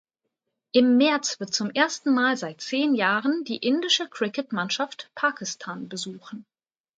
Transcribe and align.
Im 0.71 0.97
März 0.97 1.39
wird 1.39 1.53
zum 1.53 1.69
ersten 1.69 2.11
Mal 2.15 2.35
seit 2.35 2.61
zehn 2.61 2.95
Jahren 2.95 3.43
die 3.43 3.57
indische 3.57 4.09
Cricket-Mannschaft 4.09 5.11
Pakistan 5.13 5.89
besuchen. 5.89 6.43